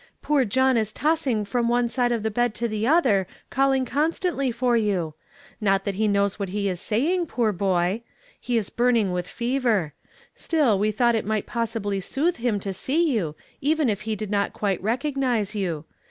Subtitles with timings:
[0.23, 4.49] Poor John is tossing from one side of the bed to the otlier, calling constantly
[4.51, 5.13] for you.
[5.61, 7.69] Not that he knows wiuit he is saying, poor boy!
[8.01, 8.01] lie
[8.47, 9.93] is burn ing with fever.
[10.33, 14.15] Still, we tliought it might pos sibly soothe him to see you, even if he
[14.15, 15.85] did not quite recognize you.